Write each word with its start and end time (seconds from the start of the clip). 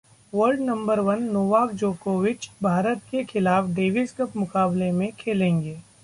world 0.33 0.61
number 0.61 0.99
one 0.99 1.23
Novak 1.33 1.71
जोकोविच 1.73 2.49
भारत 2.63 3.01
के 3.11 3.23
खिलाफ 3.23 3.67
डेविस 3.75 4.13
कप 4.13 4.37
मुकाबले 4.37 4.91
में 4.91 5.11
खेलेंगे 5.19 5.77